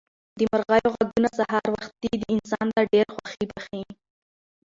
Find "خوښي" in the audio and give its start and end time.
3.17-3.43